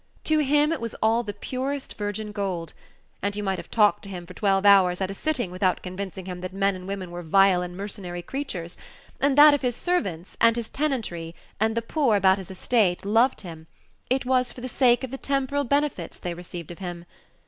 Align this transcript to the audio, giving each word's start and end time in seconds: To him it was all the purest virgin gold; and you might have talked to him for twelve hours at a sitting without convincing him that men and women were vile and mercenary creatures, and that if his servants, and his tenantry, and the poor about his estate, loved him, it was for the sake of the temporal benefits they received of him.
To 0.23 0.39
him 0.39 0.71
it 0.71 0.81
was 0.81 0.95
all 0.95 1.21
the 1.21 1.31
purest 1.31 1.95
virgin 1.95 2.31
gold; 2.31 2.73
and 3.21 3.35
you 3.35 3.43
might 3.43 3.59
have 3.59 3.69
talked 3.69 4.01
to 4.01 4.09
him 4.09 4.25
for 4.25 4.33
twelve 4.33 4.65
hours 4.65 4.99
at 4.99 5.11
a 5.11 5.13
sitting 5.13 5.51
without 5.51 5.83
convincing 5.83 6.25
him 6.25 6.41
that 6.41 6.53
men 6.53 6.73
and 6.73 6.87
women 6.87 7.11
were 7.11 7.21
vile 7.21 7.61
and 7.61 7.77
mercenary 7.77 8.23
creatures, 8.23 8.77
and 9.19 9.37
that 9.37 9.53
if 9.53 9.61
his 9.61 9.75
servants, 9.75 10.37
and 10.41 10.55
his 10.55 10.69
tenantry, 10.69 11.35
and 11.59 11.77
the 11.77 11.83
poor 11.83 12.15
about 12.15 12.39
his 12.39 12.49
estate, 12.49 13.05
loved 13.05 13.41
him, 13.41 13.67
it 14.09 14.25
was 14.25 14.51
for 14.51 14.61
the 14.61 14.67
sake 14.67 15.03
of 15.03 15.11
the 15.11 15.19
temporal 15.19 15.65
benefits 15.65 16.17
they 16.17 16.33
received 16.33 16.71
of 16.71 16.79
him. 16.79 17.05